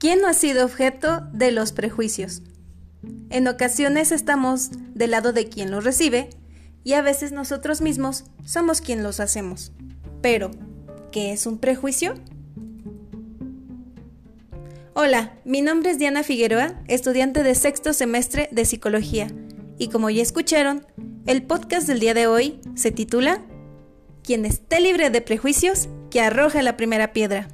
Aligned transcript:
¿Quién 0.00 0.22
no 0.22 0.28
ha 0.28 0.32
sido 0.32 0.64
objeto 0.64 1.28
de 1.34 1.50
los 1.50 1.72
prejuicios? 1.72 2.40
En 3.28 3.46
ocasiones 3.46 4.12
estamos 4.12 4.70
del 4.94 5.10
lado 5.10 5.34
de 5.34 5.50
quien 5.50 5.70
los 5.70 5.84
recibe 5.84 6.30
y 6.82 6.94
a 6.94 7.02
veces 7.02 7.32
nosotros 7.32 7.82
mismos 7.82 8.24
somos 8.46 8.80
quien 8.80 9.02
los 9.02 9.20
hacemos. 9.20 9.72
Pero, 10.22 10.52
¿qué 11.12 11.32
es 11.32 11.44
un 11.44 11.58
prejuicio? 11.58 12.14
Hola, 14.94 15.34
mi 15.44 15.60
nombre 15.60 15.90
es 15.90 15.98
Diana 15.98 16.22
Figueroa, 16.22 16.80
estudiante 16.88 17.42
de 17.42 17.54
sexto 17.54 17.92
semestre 17.92 18.48
de 18.52 18.64
psicología, 18.64 19.26
y 19.76 19.88
como 19.88 20.08
ya 20.08 20.22
escucharon, 20.22 20.86
el 21.26 21.42
podcast 21.42 21.86
del 21.86 22.00
día 22.00 22.14
de 22.14 22.26
hoy 22.26 22.58
se 22.74 22.90
titula 22.90 23.42
Quien 24.22 24.46
esté 24.46 24.80
libre 24.80 25.10
de 25.10 25.20
prejuicios, 25.20 25.90
que 26.10 26.22
arroje 26.22 26.62
la 26.62 26.78
primera 26.78 27.12
piedra. 27.12 27.48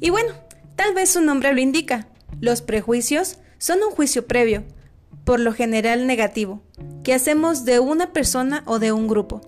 Y 0.00 0.10
bueno, 0.10 0.32
tal 0.76 0.94
vez 0.94 1.10
su 1.10 1.20
nombre 1.20 1.52
lo 1.52 1.60
indica. 1.60 2.08
Los 2.40 2.62
prejuicios 2.62 3.38
son 3.58 3.78
un 3.82 3.90
juicio 3.90 4.26
previo, 4.26 4.64
por 5.24 5.40
lo 5.40 5.52
general 5.52 6.06
negativo, 6.06 6.62
que 7.04 7.14
hacemos 7.14 7.64
de 7.64 7.78
una 7.78 8.12
persona 8.12 8.62
o 8.66 8.78
de 8.78 8.92
un 8.92 9.06
grupo, 9.06 9.40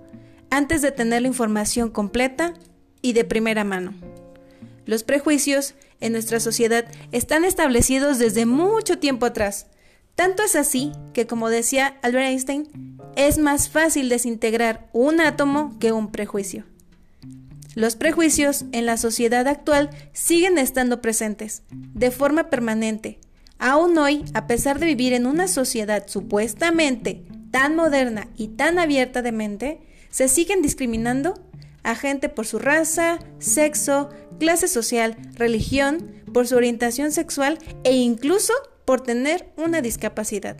antes 0.51 0.83
de 0.83 0.92
tener 0.92 1.23
la 1.23 1.28
información 1.28 1.91
completa 1.91 2.55
y 3.02 3.12
de 3.12 3.25
primera 3.25 3.65
mano. 3.65 3.92
Los 4.87 5.02
prejuicios 5.02 5.75
en 6.01 6.12
nuestra 6.12 6.41
sociedad 6.41 6.84
están 7.12 7.45
establecidos 7.45 8.19
desde 8.19 8.47
mucho 8.47 8.98
tiempo 8.98 9.27
atrás. 9.27 9.66
Tanto 10.14 10.42
es 10.42 10.55
así 10.55 10.92
que, 11.12 11.27
como 11.27 11.48
decía 11.48 11.98
Albert 12.03 12.27
Einstein, 12.27 12.98
es 13.16 13.39
más 13.39 13.69
fácil 13.69 14.09
desintegrar 14.09 14.89
un 14.92 15.20
átomo 15.20 15.77
que 15.80 15.92
un 15.92 16.12
prejuicio. 16.12 16.64
Los 17.75 17.97
prejuicios 17.97 18.64
en 18.72 18.86
la 18.86 18.97
sociedad 18.97 19.48
actual 19.48 19.91
siguen 20.12 20.58
estando 20.58 21.03
presentes, 21.03 21.62
de 21.72 22.11
forma 22.12 22.48
permanente. 22.48 23.19
Aún 23.58 23.98
hoy, 23.98 24.25
a 24.33 24.47
pesar 24.47 24.78
de 24.78 24.86
vivir 24.86 25.12
en 25.12 25.27
una 25.27 25.48
sociedad 25.48 26.05
supuestamente 26.06 27.25
tan 27.50 27.75
moderna 27.75 28.28
y 28.36 28.48
tan 28.48 28.78
abierta 28.78 29.22
de 29.22 29.33
mente, 29.33 29.81
se 30.11 30.28
siguen 30.28 30.62
discriminando 30.62 31.34
a 31.83 31.94
gente 31.97 32.28
por 32.28 32.47
su 32.47 32.58
raza, 32.58 33.19
sexo, 33.39 34.09
clase 34.38 34.69
social, 34.69 35.16
religión, 35.34 36.22
por 36.33 36.47
su 36.47 36.56
orientación 36.56 37.11
sexual 37.12 37.59
e 37.83 37.92
incluso 37.92 38.53
por 38.84 39.00
tener 39.00 39.53
una 39.56 39.83
discapacidad. 39.83 40.56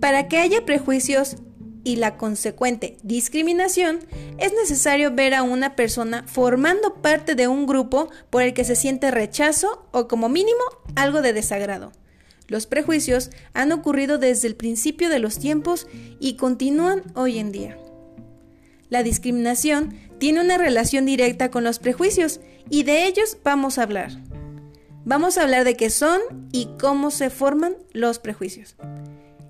Para 0.00 0.28
que 0.28 0.38
haya 0.38 0.64
prejuicios 0.64 1.36
y 1.84 1.96
la 1.96 2.16
consecuente 2.16 2.96
discriminación, 3.02 4.00
es 4.38 4.52
necesario 4.52 5.14
ver 5.14 5.34
a 5.34 5.42
una 5.42 5.76
persona 5.76 6.24
formando 6.26 6.94
parte 6.94 7.34
de 7.34 7.48
un 7.48 7.66
grupo 7.66 8.10
por 8.30 8.42
el 8.42 8.54
que 8.54 8.64
se 8.64 8.76
siente 8.76 9.10
rechazo 9.10 9.86
o 9.92 10.08
como 10.08 10.28
mínimo 10.28 10.62
algo 10.96 11.22
de 11.22 11.32
desagrado. 11.32 11.92
Los 12.46 12.66
prejuicios 12.66 13.30
han 13.52 13.72
ocurrido 13.72 14.18
desde 14.18 14.48
el 14.48 14.56
principio 14.56 15.10
de 15.10 15.18
los 15.18 15.38
tiempos 15.38 15.86
y 16.18 16.34
continúan 16.36 17.02
hoy 17.14 17.38
en 17.38 17.52
día. 17.52 17.78
La 18.88 19.02
discriminación 19.02 19.94
tiene 20.18 20.40
una 20.40 20.56
relación 20.56 21.04
directa 21.04 21.50
con 21.50 21.62
los 21.62 21.78
prejuicios 21.78 22.40
y 22.70 22.84
de 22.84 23.06
ellos 23.06 23.36
vamos 23.44 23.78
a 23.78 23.82
hablar. 23.82 24.12
Vamos 25.04 25.38
a 25.38 25.42
hablar 25.42 25.64
de 25.64 25.74
qué 25.74 25.90
son 25.90 26.20
y 26.52 26.68
cómo 26.80 27.10
se 27.10 27.30
forman 27.30 27.76
los 27.92 28.18
prejuicios. 28.18 28.76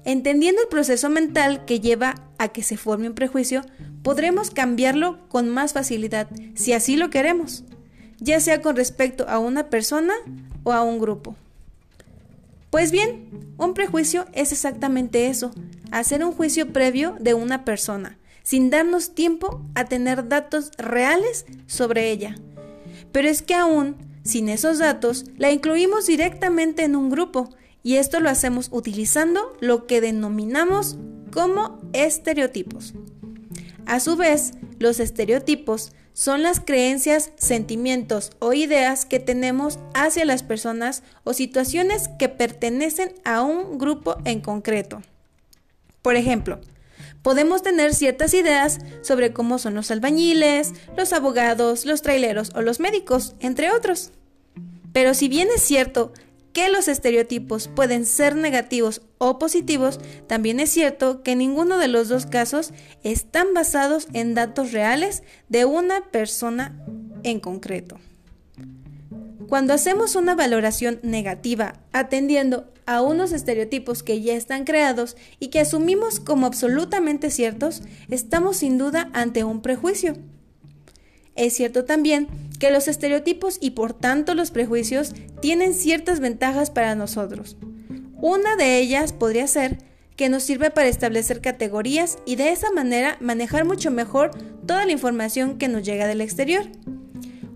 Entendiendo 0.08 0.62
el 0.62 0.68
proceso 0.68 1.10
mental 1.10 1.66
que 1.66 1.80
lleva 1.80 2.14
a 2.38 2.48
que 2.48 2.62
se 2.62 2.78
forme 2.78 3.08
un 3.08 3.14
prejuicio, 3.14 3.60
podremos 4.02 4.50
cambiarlo 4.50 5.18
con 5.28 5.50
más 5.50 5.74
facilidad, 5.74 6.30
si 6.54 6.72
así 6.72 6.96
lo 6.96 7.10
queremos, 7.10 7.62
ya 8.18 8.40
sea 8.40 8.62
con 8.62 8.74
respecto 8.74 9.28
a 9.28 9.38
una 9.38 9.68
persona 9.68 10.14
o 10.64 10.72
a 10.72 10.82
un 10.82 10.98
grupo. 10.98 11.36
Pues 12.70 12.90
bien, 12.90 13.28
un 13.58 13.74
prejuicio 13.74 14.24
es 14.32 14.50
exactamente 14.50 15.26
eso, 15.26 15.50
hacer 15.90 16.24
un 16.24 16.32
juicio 16.32 16.72
previo 16.72 17.14
de 17.20 17.34
una 17.34 17.66
persona, 17.66 18.16
sin 18.42 18.70
darnos 18.70 19.14
tiempo 19.14 19.60
a 19.74 19.84
tener 19.84 20.26
datos 20.26 20.70
reales 20.78 21.44
sobre 21.66 22.10
ella. 22.10 22.34
Pero 23.12 23.28
es 23.28 23.42
que 23.42 23.52
aún, 23.52 23.94
sin 24.24 24.48
esos 24.48 24.78
datos, 24.78 25.26
la 25.36 25.50
incluimos 25.50 26.06
directamente 26.06 26.84
en 26.84 26.96
un 26.96 27.10
grupo 27.10 27.50
y 27.82 27.96
esto 27.96 28.20
lo 28.20 28.30
hacemos 28.30 28.68
utilizando 28.70 29.56
lo 29.60 29.86
que 29.86 30.00
denominamos 30.00 30.96
como 31.32 31.80
estereotipos. 31.92 32.94
A 33.86 34.00
su 34.00 34.16
vez, 34.16 34.52
los 34.78 35.00
estereotipos 35.00 35.92
son 36.12 36.42
las 36.42 36.60
creencias, 36.60 37.30
sentimientos 37.36 38.32
o 38.40 38.52
ideas 38.52 39.06
que 39.06 39.20
tenemos 39.20 39.78
hacia 39.94 40.24
las 40.24 40.42
personas 40.42 41.04
o 41.22 41.32
situaciones 41.32 42.08
que 42.18 42.28
pertenecen 42.28 43.14
a 43.24 43.42
un 43.42 43.78
grupo 43.78 44.16
en 44.24 44.40
concreto. 44.40 45.00
Por 46.02 46.16
ejemplo, 46.16 46.60
podemos 47.22 47.62
tener 47.62 47.94
ciertas 47.94 48.34
ideas 48.34 48.78
sobre 49.02 49.32
cómo 49.32 49.58
son 49.58 49.74
los 49.74 49.90
albañiles, 49.90 50.72
los 50.96 51.12
abogados, 51.12 51.86
los 51.86 52.02
traileros 52.02 52.50
o 52.54 52.62
los 52.62 52.80
médicos, 52.80 53.34
entre 53.40 53.70
otros. 53.70 54.10
Pero 54.92 55.14
si 55.14 55.28
bien 55.28 55.48
es 55.54 55.62
cierto 55.62 56.12
que 56.52 56.68
los 56.68 56.88
estereotipos 56.88 57.68
pueden 57.68 58.06
ser 58.06 58.36
negativos 58.36 59.02
o 59.18 59.38
positivos, 59.38 60.00
también 60.26 60.60
es 60.60 60.70
cierto 60.70 61.22
que 61.22 61.36
ninguno 61.36 61.78
de 61.78 61.88
los 61.88 62.08
dos 62.08 62.26
casos 62.26 62.72
están 63.02 63.54
basados 63.54 64.08
en 64.12 64.34
datos 64.34 64.72
reales 64.72 65.22
de 65.48 65.64
una 65.64 66.02
persona 66.10 66.84
en 67.22 67.40
concreto. 67.40 67.98
Cuando 69.48 69.72
hacemos 69.72 70.14
una 70.14 70.34
valoración 70.34 71.00
negativa 71.02 71.80
atendiendo 71.92 72.70
a 72.84 73.02
unos 73.02 73.32
estereotipos 73.32 74.02
que 74.02 74.20
ya 74.20 74.34
están 74.34 74.64
creados 74.64 75.16
y 75.40 75.48
que 75.48 75.60
asumimos 75.60 76.20
como 76.20 76.46
absolutamente 76.46 77.30
ciertos, 77.30 77.82
estamos 78.10 78.58
sin 78.58 78.78
duda 78.78 79.10
ante 79.12 79.44
un 79.44 79.62
prejuicio. 79.62 80.16
Es 81.34 81.54
cierto 81.54 81.84
también 81.84 82.28
que 82.58 82.70
los 82.70 82.88
estereotipos 82.88 83.58
y 83.60 83.70
por 83.70 83.92
tanto 83.94 84.34
los 84.34 84.50
prejuicios 84.50 85.14
tienen 85.40 85.74
ciertas 85.74 86.20
ventajas 86.20 86.70
para 86.70 86.94
nosotros. 86.94 87.56
Una 88.20 88.56
de 88.56 88.78
ellas 88.78 89.12
podría 89.12 89.46
ser 89.46 89.78
que 90.16 90.28
nos 90.28 90.42
sirve 90.42 90.70
para 90.70 90.88
establecer 90.88 91.40
categorías 91.40 92.18
y 92.26 92.34
de 92.34 92.50
esa 92.50 92.72
manera 92.72 93.16
manejar 93.20 93.64
mucho 93.64 93.92
mejor 93.92 94.32
toda 94.66 94.84
la 94.84 94.92
información 94.92 95.58
que 95.58 95.68
nos 95.68 95.84
llega 95.84 96.08
del 96.08 96.20
exterior. 96.20 96.66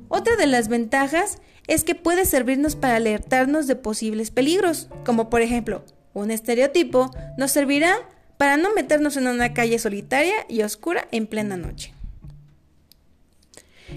Otra 0.09 0.37
de 0.37 0.47
las 0.47 0.69
ventajas 0.69 1.39
es 1.67 1.83
que 1.83 1.97
puede 1.97 2.25
servirnos 2.25 2.77
para 2.77 2.97
alertarnos 2.97 3.67
de 3.67 3.77
posibles 3.77 4.31
peligros, 4.31 4.89
como 5.05 5.31
por 5.31 5.41
ejemplo, 5.43 5.85
un 6.15 6.31
estereotipo 6.31 7.11
nos 7.37 7.51
servirá 7.51 7.97
para 8.37 8.57
no 8.57 8.73
meternos 8.75 9.17
en 9.17 9.27
una 9.27 9.55
calle 9.55 9.79
solitaria 9.79 10.35
y 10.49 10.63
oscura 10.63 11.09
en 11.11 11.27
plena 11.27 11.57
noche. 11.57 11.95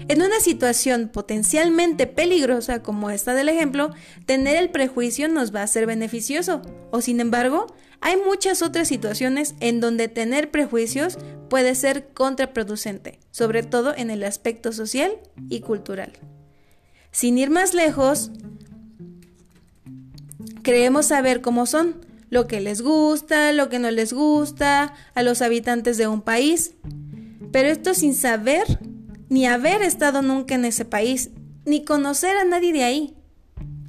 En 0.08 0.22
una 0.22 0.40
situación 0.40 1.08
potencialmente 1.12 2.06
peligrosa 2.06 2.82
como 2.82 3.10
esta 3.10 3.34
del 3.34 3.48
ejemplo, 3.48 3.90
tener 4.24 4.56
el 4.56 4.70
prejuicio 4.70 5.28
nos 5.28 5.54
va 5.54 5.62
a 5.62 5.66
ser 5.66 5.86
beneficioso. 5.86 6.62
O 6.90 7.00
sin 7.00 7.20
embargo, 7.20 7.66
hay 8.00 8.16
muchas 8.16 8.62
otras 8.62 8.88
situaciones 8.88 9.54
en 9.60 9.80
donde 9.80 10.08
tener 10.08 10.50
prejuicios 10.50 11.18
puede 11.48 11.74
ser 11.74 12.08
contraproducente, 12.12 13.18
sobre 13.30 13.62
todo 13.62 13.94
en 13.96 14.10
el 14.10 14.22
aspecto 14.24 14.72
social 14.72 15.12
y 15.48 15.60
cultural. 15.60 16.12
Sin 17.10 17.38
ir 17.38 17.50
más 17.50 17.74
lejos, 17.74 18.30
creemos 20.62 21.06
saber 21.06 21.40
cómo 21.40 21.66
son, 21.66 22.04
lo 22.28 22.46
que 22.46 22.60
les 22.60 22.82
gusta, 22.82 23.52
lo 23.52 23.68
que 23.68 23.78
no 23.78 23.90
les 23.90 24.12
gusta 24.12 24.94
a 25.14 25.22
los 25.22 25.40
habitantes 25.42 25.96
de 25.96 26.08
un 26.08 26.22
país, 26.22 26.74
pero 27.52 27.68
esto 27.68 27.94
sin 27.94 28.14
saber 28.14 28.80
ni 29.28 29.46
haber 29.46 29.82
estado 29.82 30.22
nunca 30.22 30.54
en 30.54 30.64
ese 30.64 30.84
país, 30.84 31.30
ni 31.64 31.84
conocer 31.84 32.36
a 32.36 32.44
nadie 32.44 32.72
de 32.72 32.84
ahí. 32.84 33.14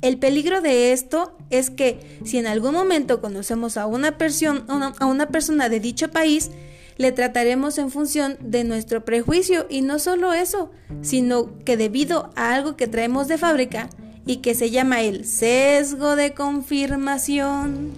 El 0.01 0.17
peligro 0.17 0.61
de 0.61 0.91
esto 0.91 1.37
es 1.49 1.69
que 1.69 2.19
si 2.23 2.37
en 2.37 2.47
algún 2.47 2.73
momento 2.73 3.21
conocemos 3.21 3.77
a 3.77 3.87
una, 3.87 4.17
persona, 4.17 4.93
a 4.99 5.05
una 5.05 5.27
persona 5.29 5.69
de 5.69 5.79
dicho 5.79 6.09
país, 6.09 6.51
le 6.97 7.11
trataremos 7.11 7.77
en 7.77 7.91
función 7.91 8.37
de 8.41 8.63
nuestro 8.63 9.05
prejuicio 9.05 9.67
y 9.69 9.81
no 9.81 9.99
solo 9.99 10.33
eso, 10.33 10.71
sino 11.01 11.57
que 11.63 11.77
debido 11.77 12.31
a 12.35 12.53
algo 12.53 12.75
que 12.75 12.87
traemos 12.87 13.27
de 13.27 13.37
fábrica 13.37 13.89
y 14.25 14.37
que 14.37 14.55
se 14.55 14.71
llama 14.71 15.01
el 15.01 15.25
sesgo 15.25 16.15
de 16.15 16.33
confirmación, 16.33 17.91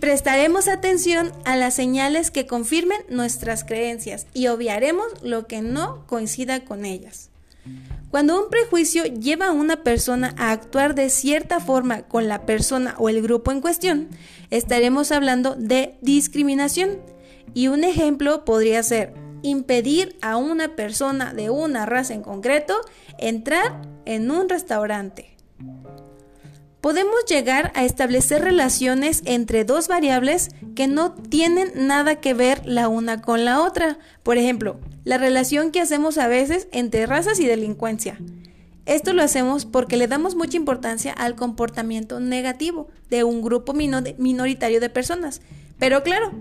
prestaremos 0.00 0.68
atención 0.68 1.32
a 1.44 1.56
las 1.56 1.74
señales 1.74 2.30
que 2.30 2.46
confirmen 2.46 3.00
nuestras 3.08 3.64
creencias 3.64 4.26
y 4.34 4.48
obviaremos 4.48 5.06
lo 5.22 5.46
que 5.46 5.62
no 5.62 6.06
coincida 6.06 6.64
con 6.64 6.84
ellas. 6.84 7.30
Cuando 8.10 8.42
un 8.42 8.48
prejuicio 8.48 9.04
lleva 9.04 9.48
a 9.48 9.52
una 9.52 9.82
persona 9.82 10.34
a 10.38 10.52
actuar 10.52 10.94
de 10.94 11.10
cierta 11.10 11.60
forma 11.60 12.02
con 12.02 12.26
la 12.26 12.46
persona 12.46 12.94
o 12.98 13.10
el 13.10 13.20
grupo 13.20 13.52
en 13.52 13.60
cuestión, 13.60 14.08
estaremos 14.50 15.12
hablando 15.12 15.56
de 15.56 15.98
discriminación 16.00 17.00
y 17.52 17.68
un 17.68 17.84
ejemplo 17.84 18.44
podría 18.44 18.82
ser 18.82 19.12
impedir 19.42 20.16
a 20.22 20.36
una 20.36 20.74
persona 20.74 21.34
de 21.34 21.50
una 21.50 21.86
raza 21.86 22.14
en 22.14 22.22
concreto 22.22 22.80
entrar 23.18 23.82
en 24.06 24.30
un 24.30 24.48
restaurante. 24.48 25.37
Podemos 26.80 27.24
llegar 27.28 27.72
a 27.74 27.84
establecer 27.84 28.42
relaciones 28.42 29.22
entre 29.24 29.64
dos 29.64 29.88
variables 29.88 30.50
que 30.76 30.86
no 30.86 31.12
tienen 31.12 31.72
nada 31.74 32.20
que 32.20 32.34
ver 32.34 32.64
la 32.66 32.86
una 32.88 33.20
con 33.20 33.44
la 33.44 33.60
otra. 33.60 33.98
Por 34.22 34.38
ejemplo, 34.38 34.78
la 35.02 35.18
relación 35.18 35.72
que 35.72 35.80
hacemos 35.80 36.18
a 36.18 36.28
veces 36.28 36.68
entre 36.70 37.06
razas 37.06 37.40
y 37.40 37.46
delincuencia. 37.46 38.18
Esto 38.86 39.12
lo 39.12 39.22
hacemos 39.22 39.66
porque 39.66 39.96
le 39.96 40.06
damos 40.06 40.36
mucha 40.36 40.56
importancia 40.56 41.12
al 41.12 41.34
comportamiento 41.34 42.20
negativo 42.20 42.88
de 43.10 43.24
un 43.24 43.42
grupo 43.42 43.74
minoritario 43.74 44.80
de 44.80 44.88
personas. 44.88 45.42
Pero 45.78 46.04
claro, 46.04 46.32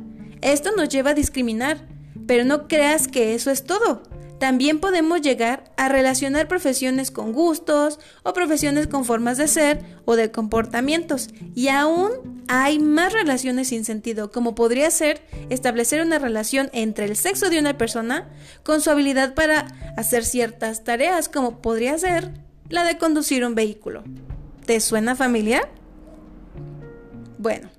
esto 0.42 0.70
nos 0.78 0.88
lleva 0.90 1.12
a 1.12 1.16
discriminar. 1.16 1.80
Pero 2.28 2.46
no 2.46 2.68
creas 2.68 3.08
que 3.08 3.34
eso 3.34 3.52
es 3.52 3.64
todo. 3.64 4.04
También 4.40 4.80
podemos 4.80 5.22
llegar 5.22 5.64
a 5.78 5.90
relacionar 5.90 6.48
profesiones 6.48 7.10
con 7.10 7.34
gustos 7.34 8.00
o 8.24 8.34
profesiones 8.34 8.88
con 8.88 9.04
formas 9.04 9.38
de 9.38 9.48
ser 9.48 9.84
o 10.06 10.16
de 10.16 10.32
comportamientos. 10.32 11.30
Y 11.56 11.70
aún 11.70 12.44
hay 12.48 12.78
más 12.78 13.14
relaciones 13.14 13.70
sin 13.70 13.84
sentido, 13.84 14.32
como 14.32 14.54
podría 14.54 14.92
ser 14.92 15.22
establecer 15.50 16.02
una 16.02 16.20
relación 16.20 16.70
entre 16.74 17.06
el 17.06 17.16
sexo 17.16 17.50
de 17.50 17.60
una 17.60 17.78
persona 17.78 18.30
con 18.64 18.82
su 18.82 18.92
habilidad 18.92 19.34
para 19.34 19.68
hacer 19.98 20.24
ciertas 20.24 20.84
tareas, 20.84 21.30
como 21.30 21.62
podría 21.62 21.98
ser 21.98 22.32
la 22.70 22.84
de 22.84 22.98
conducir 22.98 23.44
un 23.44 23.56
vehículo. 23.56 24.04
¿Te 24.66 24.80
suena 24.82 25.16
familiar? 25.16 25.68
Bueno, 27.40 27.70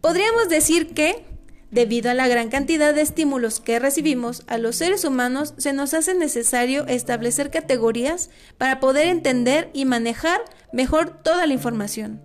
podríamos 0.00 0.48
decir 0.48 0.94
que 0.94 1.24
Debido 1.70 2.10
a 2.10 2.14
la 2.14 2.26
gran 2.26 2.48
cantidad 2.48 2.92
de 2.92 3.02
estímulos 3.02 3.60
que 3.60 3.78
recibimos, 3.78 4.42
a 4.48 4.58
los 4.58 4.76
seres 4.76 5.04
humanos 5.04 5.54
se 5.56 5.72
nos 5.72 5.94
hace 5.94 6.14
necesario 6.14 6.84
establecer 6.88 7.50
categorías 7.50 8.28
para 8.58 8.80
poder 8.80 9.06
entender 9.06 9.70
y 9.72 9.84
manejar 9.84 10.40
mejor 10.72 11.22
toda 11.22 11.46
la 11.46 11.54
información. 11.54 12.20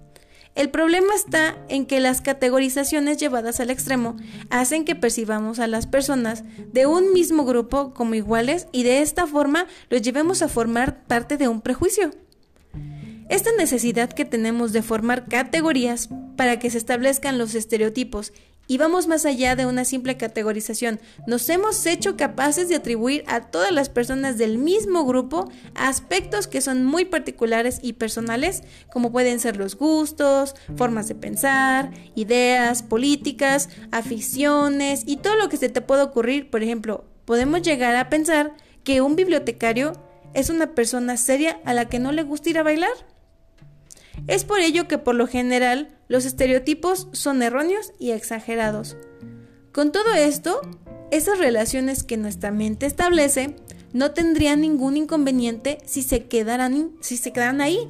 El 0.56 0.70
problema 0.72 1.14
está 1.14 1.58
en 1.68 1.86
que 1.86 2.00
las 2.00 2.22
categorizaciones 2.22 3.18
llevadas 3.18 3.60
al 3.60 3.70
extremo 3.70 4.16
hacen 4.50 4.86
que 4.86 4.96
percibamos 4.96 5.60
a 5.60 5.68
las 5.68 5.86
personas 5.86 6.44
de 6.72 6.88
un 6.88 7.14
mismo 7.14 7.46
grupo 7.46 7.94
como 7.94 8.16
iguales 8.16 8.68
y 8.72 8.84
de 8.84 9.02
esta 9.02 9.28
forma 9.28 9.68
los 9.90 10.02
llevemos 10.02 10.42
a 10.42 10.48
formar 10.48 11.06
parte 11.08 11.38
de 11.38 11.50
un 11.50 11.62
prejuicio. 11.62 12.12
Esta 13.28 13.50
necesidad 13.58 14.14
que 14.14 14.24
tenemos 14.24 14.72
de 14.72 14.82
formar 14.82 15.28
categorías 15.28 16.10
para 16.38 16.58
que 16.58 16.70
se 16.70 16.78
establezcan 16.78 17.38
los 17.38 17.54
estereotipos 17.54 18.32
y 18.68 18.78
vamos 18.78 19.08
más 19.08 19.26
allá 19.26 19.56
de 19.56 19.66
una 19.66 19.86
simple 19.86 20.18
categorización. 20.18 21.00
Nos 21.28 21.48
hemos 21.50 21.86
hecho 21.86 22.18
capaces 22.18 22.70
de 22.70 22.76
atribuir 22.76 23.24
a 23.28 23.42
todas 23.42 23.72
las 23.72 23.90
personas 23.90 24.38
del 24.38 24.58
mismo 24.58 25.06
grupo 25.06 25.52
aspectos 25.76 26.48
que 26.48 26.62
son 26.62 26.84
muy 26.84 27.06
particulares 27.06 27.80
y 27.82 27.94
personales, 27.94 28.64
como 28.92 29.12
pueden 29.12 29.40
ser 29.40 29.58
los 29.58 29.76
gustos, 29.76 30.56
formas 30.76 31.08
de 31.08 31.16
pensar, 31.16 31.92
ideas, 32.16 32.84
políticas, 32.84 33.70
aficiones 33.92 35.04
y 35.06 35.18
todo 35.18 35.36
lo 35.36 35.50
que 35.50 35.58
se 35.58 35.70
te 35.70 35.82
pueda 35.82 36.04
ocurrir. 36.04 36.50
Por 36.50 36.64
ejemplo, 36.64 37.06
podemos 37.26 37.62
llegar 37.62 37.96
a 37.96 38.10
pensar 38.10 38.54
que 38.84 39.02
un 39.02 39.16
bibliotecario 39.16 39.94
es 40.34 40.50
una 40.50 40.76
persona 40.76 41.18
seria 41.18 41.60
a 41.66 41.74
la 41.74 41.86
que 41.86 42.00
no 42.00 42.12
le 42.12 42.24
gusta 42.24 42.50
ir 42.50 42.58
a 42.58 42.64
bailar. 42.64 42.92
Es 44.28 44.44
por 44.44 44.60
ello 44.60 44.88
que 44.88 44.98
por 44.98 45.16
lo 45.16 45.28
general 45.28 45.95
los 46.08 46.26
estereotipos 46.26 47.08
son 47.12 47.42
erróneos 47.42 47.94
y 48.00 48.12
exagerados. 48.12 48.96
Con 49.72 49.92
todo 49.92 50.14
esto, 50.14 50.62
esas 51.12 51.40
relaciones 51.40 52.04
que 52.04 52.18
nuestra 52.18 52.52
mente 52.52 52.86
establece 52.86 53.56
no 53.94 54.12
tendrían 54.12 54.62
ningún 54.62 54.98
inconveniente 54.98 55.78
si 55.86 56.04
se 56.04 56.26
quedaran, 56.26 56.92
si 57.02 57.18
se 57.18 57.32
quedaran 57.32 57.62
ahí. 57.62 57.90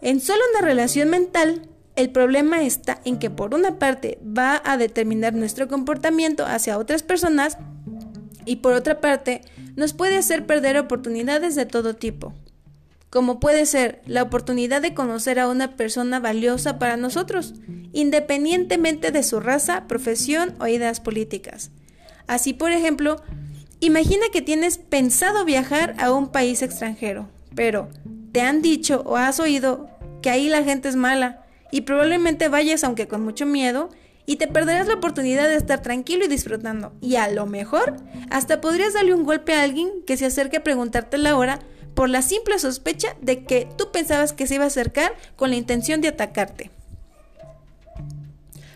En 0.00 0.20
solo 0.20 0.40
una 0.52 0.66
relación 0.66 1.10
mental, 1.10 1.68
el 1.96 2.10
problema 2.10 2.62
está 2.62 3.00
en 3.04 3.18
que 3.18 3.30
por 3.30 3.54
una 3.54 3.78
parte 3.78 4.18
va 4.22 4.60
a 4.64 4.76
determinar 4.76 5.34
nuestro 5.34 5.68
comportamiento 5.68 6.44
hacia 6.44 6.78
otras 6.78 7.02
personas 7.02 7.56
y 8.44 8.56
por 8.56 8.74
otra 8.74 9.00
parte 9.00 9.40
nos 9.76 9.92
puede 9.94 10.16
hacer 10.16 10.46
perder 10.46 10.78
oportunidades 10.78 11.54
de 11.54 11.66
todo 11.66 11.94
tipo 11.94 12.34
como 13.16 13.40
puede 13.40 13.64
ser 13.64 14.02
la 14.04 14.22
oportunidad 14.22 14.82
de 14.82 14.92
conocer 14.92 15.40
a 15.40 15.48
una 15.48 15.74
persona 15.74 16.20
valiosa 16.20 16.78
para 16.78 16.98
nosotros, 16.98 17.54
independientemente 17.94 19.10
de 19.10 19.22
su 19.22 19.40
raza, 19.40 19.86
profesión 19.88 20.54
o 20.60 20.66
ideas 20.66 21.00
políticas. 21.00 21.70
Así, 22.26 22.52
por 22.52 22.72
ejemplo, 22.72 23.22
imagina 23.80 24.26
que 24.30 24.42
tienes 24.42 24.76
pensado 24.76 25.46
viajar 25.46 25.94
a 25.98 26.12
un 26.12 26.28
país 26.28 26.60
extranjero, 26.60 27.26
pero 27.54 27.88
te 28.32 28.42
han 28.42 28.60
dicho 28.60 29.02
o 29.06 29.16
has 29.16 29.40
oído 29.40 29.88
que 30.20 30.28
ahí 30.28 30.50
la 30.50 30.62
gente 30.62 30.90
es 30.90 30.96
mala 30.96 31.42
y 31.72 31.80
probablemente 31.80 32.50
vayas 32.50 32.84
aunque 32.84 33.08
con 33.08 33.24
mucho 33.24 33.46
miedo 33.46 33.88
y 34.26 34.36
te 34.36 34.46
perderás 34.46 34.88
la 34.88 34.94
oportunidad 34.96 35.48
de 35.48 35.56
estar 35.56 35.80
tranquilo 35.80 36.26
y 36.26 36.28
disfrutando. 36.28 36.92
Y 37.00 37.16
a 37.16 37.30
lo 37.30 37.46
mejor 37.46 37.96
hasta 38.28 38.60
podrías 38.60 38.92
darle 38.92 39.14
un 39.14 39.24
golpe 39.24 39.54
a 39.54 39.62
alguien 39.62 39.88
que 40.06 40.18
se 40.18 40.26
acerque 40.26 40.58
a 40.58 40.64
preguntarte 40.64 41.16
la 41.16 41.34
hora 41.34 41.60
por 41.96 42.10
la 42.10 42.20
simple 42.20 42.58
sospecha 42.58 43.16
de 43.22 43.42
que 43.44 43.66
tú 43.76 43.90
pensabas 43.90 44.34
que 44.34 44.46
se 44.46 44.56
iba 44.56 44.64
a 44.64 44.68
acercar 44.68 45.14
con 45.34 45.48
la 45.50 45.56
intención 45.56 46.02
de 46.02 46.08
atacarte. 46.08 46.70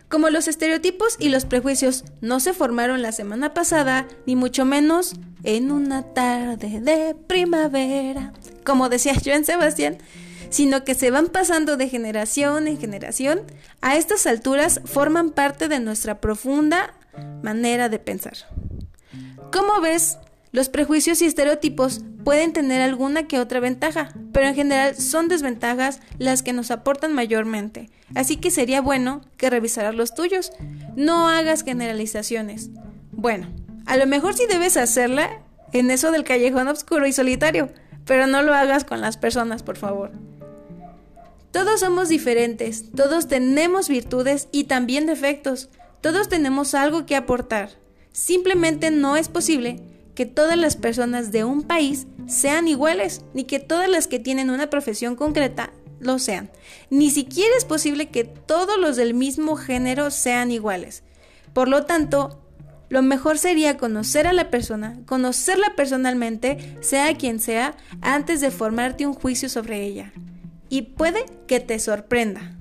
Como 0.08 0.30
los 0.30 0.48
estereotipos 0.48 1.16
y 1.20 1.28
los 1.28 1.44
prejuicios 1.44 2.04
no 2.22 2.40
se 2.40 2.54
formaron 2.54 3.02
la 3.02 3.12
semana 3.12 3.54
pasada, 3.54 4.08
ni 4.26 4.36
mucho 4.36 4.64
menos 4.64 5.14
en 5.44 5.70
una 5.70 6.02
tarde 6.02 6.80
de 6.80 7.14
primavera, 7.14 8.32
como 8.64 8.88
decía 8.88 9.14
Joan 9.22 9.44
Sebastián, 9.44 9.98
sino 10.48 10.82
que 10.82 10.94
se 10.94 11.10
van 11.10 11.26
pasando 11.28 11.76
de 11.76 11.90
generación 11.90 12.66
en 12.66 12.80
generación, 12.80 13.42
a 13.82 13.96
estas 13.96 14.26
alturas 14.26 14.80
forman 14.86 15.30
parte 15.30 15.68
de 15.68 15.78
nuestra 15.78 16.22
profunda 16.22 16.94
manera 17.42 17.90
de 17.90 17.98
pensar. 17.98 18.34
¿Cómo 19.52 19.80
ves? 19.82 20.16
Los 20.52 20.68
prejuicios 20.68 21.22
y 21.22 21.26
estereotipos 21.26 22.00
pueden 22.24 22.52
tener 22.52 22.82
alguna 22.82 23.28
que 23.28 23.38
otra 23.38 23.60
ventaja, 23.60 24.12
pero 24.32 24.48
en 24.48 24.56
general 24.56 24.96
son 24.96 25.28
desventajas 25.28 26.00
las 26.18 26.42
que 26.42 26.52
nos 26.52 26.72
aportan 26.72 27.12
mayormente. 27.12 27.88
Así 28.16 28.36
que 28.36 28.50
sería 28.50 28.80
bueno 28.80 29.20
que 29.36 29.48
revisaras 29.48 29.94
los 29.94 30.12
tuyos. 30.12 30.52
No 30.96 31.28
hagas 31.28 31.62
generalizaciones. 31.62 32.70
Bueno, 33.12 33.46
a 33.86 33.96
lo 33.96 34.06
mejor 34.06 34.34
sí 34.34 34.44
debes 34.48 34.76
hacerla 34.76 35.30
en 35.72 35.90
eso 35.92 36.10
del 36.10 36.24
callejón 36.24 36.66
oscuro 36.66 37.06
y 37.06 37.12
solitario, 37.12 37.70
pero 38.04 38.26
no 38.26 38.42
lo 38.42 38.52
hagas 38.52 38.84
con 38.84 39.00
las 39.00 39.16
personas, 39.16 39.62
por 39.62 39.76
favor. 39.76 40.10
Todos 41.52 41.80
somos 41.80 42.08
diferentes, 42.08 42.90
todos 42.90 43.28
tenemos 43.28 43.88
virtudes 43.88 44.48
y 44.50 44.64
también 44.64 45.06
defectos, 45.06 45.68
todos 46.00 46.28
tenemos 46.28 46.74
algo 46.74 47.06
que 47.06 47.14
aportar. 47.14 47.70
Simplemente 48.12 48.90
no 48.90 49.16
es 49.16 49.28
posible 49.28 49.80
que 50.14 50.26
todas 50.26 50.56
las 50.56 50.76
personas 50.76 51.32
de 51.32 51.44
un 51.44 51.62
país 51.62 52.06
sean 52.26 52.68
iguales, 52.68 53.22
ni 53.34 53.44
que 53.44 53.58
todas 53.58 53.88
las 53.88 54.06
que 54.06 54.18
tienen 54.18 54.50
una 54.50 54.70
profesión 54.70 55.16
concreta 55.16 55.72
lo 56.00 56.18
sean. 56.18 56.50
Ni 56.88 57.10
siquiera 57.10 57.54
es 57.56 57.64
posible 57.64 58.08
que 58.08 58.24
todos 58.24 58.78
los 58.78 58.96
del 58.96 59.14
mismo 59.14 59.56
género 59.56 60.10
sean 60.10 60.50
iguales. 60.50 61.04
Por 61.52 61.68
lo 61.68 61.84
tanto, 61.84 62.40
lo 62.88 63.02
mejor 63.02 63.38
sería 63.38 63.76
conocer 63.76 64.26
a 64.26 64.32
la 64.32 64.50
persona, 64.50 64.98
conocerla 65.06 65.74
personalmente, 65.76 66.76
sea 66.80 67.14
quien 67.14 67.38
sea, 67.38 67.76
antes 68.00 68.40
de 68.40 68.50
formarte 68.50 69.06
un 69.06 69.14
juicio 69.14 69.48
sobre 69.48 69.84
ella. 69.84 70.12
Y 70.68 70.82
puede 70.82 71.24
que 71.46 71.60
te 71.60 71.78
sorprenda. 71.78 72.56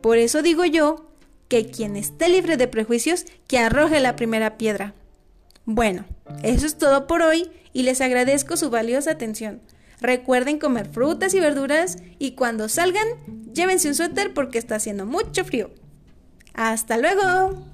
Por 0.00 0.18
eso 0.18 0.42
digo 0.42 0.64
yo 0.64 1.08
que 1.48 1.66
quien 1.66 1.96
esté 1.96 2.28
libre 2.28 2.56
de 2.56 2.66
prejuicios, 2.66 3.26
que 3.46 3.58
arroje 3.58 4.00
la 4.00 4.16
primera 4.16 4.56
piedra. 4.56 4.94
Bueno, 5.64 6.04
eso 6.42 6.66
es 6.66 6.76
todo 6.76 7.06
por 7.06 7.22
hoy 7.22 7.50
y 7.72 7.82
les 7.84 8.00
agradezco 8.00 8.56
su 8.56 8.70
valiosa 8.70 9.12
atención. 9.12 9.60
Recuerden 10.00 10.58
comer 10.58 10.88
frutas 10.88 11.32
y 11.34 11.40
verduras 11.40 11.96
y 12.18 12.32
cuando 12.32 12.68
salgan, 12.68 13.06
llévense 13.52 13.88
un 13.88 13.94
suéter 13.94 14.34
porque 14.34 14.58
está 14.58 14.74
haciendo 14.74 15.06
mucho 15.06 15.44
frío. 15.44 15.70
¡Hasta 16.54 16.98
luego! 16.98 17.71